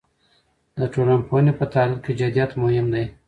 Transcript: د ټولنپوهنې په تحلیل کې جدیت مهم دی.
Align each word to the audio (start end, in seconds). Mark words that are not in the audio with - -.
د 0.79 0.81
ټولنپوهنې 0.93 1.53
په 1.59 1.65
تحلیل 1.73 1.99
کې 2.05 2.11
جدیت 2.19 2.51
مهم 2.63 2.87
دی. 2.93 3.05